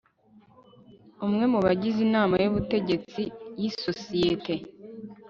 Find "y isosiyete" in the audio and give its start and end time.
3.59-4.53